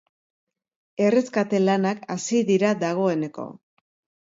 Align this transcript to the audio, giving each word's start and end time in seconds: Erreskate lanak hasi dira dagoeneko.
Erreskate 1.07 1.61
lanak 1.67 2.03
hasi 2.15 2.41
dira 2.51 2.75
dagoeneko. 2.87 3.49